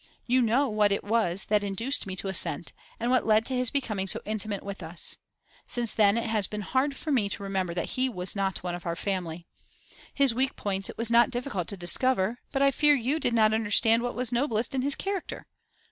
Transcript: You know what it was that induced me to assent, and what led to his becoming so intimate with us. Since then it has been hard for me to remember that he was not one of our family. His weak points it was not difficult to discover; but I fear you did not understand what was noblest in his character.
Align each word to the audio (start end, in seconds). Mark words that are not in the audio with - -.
You 0.25 0.41
know 0.41 0.67
what 0.67 0.91
it 0.91 1.03
was 1.03 1.45
that 1.45 1.63
induced 1.63 2.07
me 2.07 2.15
to 2.15 2.27
assent, 2.27 2.73
and 2.99 3.11
what 3.11 3.27
led 3.27 3.45
to 3.45 3.55
his 3.55 3.69
becoming 3.69 4.07
so 4.07 4.19
intimate 4.25 4.63
with 4.63 4.81
us. 4.81 5.17
Since 5.67 5.93
then 5.93 6.17
it 6.17 6.25
has 6.27 6.47
been 6.47 6.61
hard 6.61 6.95
for 6.95 7.11
me 7.11 7.29
to 7.29 7.43
remember 7.43 7.75
that 7.75 7.91
he 7.91 8.09
was 8.09 8.35
not 8.35 8.63
one 8.63 8.73
of 8.73 8.87
our 8.87 8.95
family. 8.95 9.45
His 10.11 10.33
weak 10.33 10.55
points 10.55 10.89
it 10.89 10.97
was 10.97 11.11
not 11.11 11.29
difficult 11.29 11.67
to 11.67 11.77
discover; 11.77 12.39
but 12.51 12.63
I 12.63 12.71
fear 12.71 12.95
you 12.95 13.19
did 13.19 13.35
not 13.35 13.53
understand 13.53 14.01
what 14.01 14.15
was 14.15 14.31
noblest 14.31 14.73
in 14.73 14.81
his 14.81 14.95
character. 14.95 15.45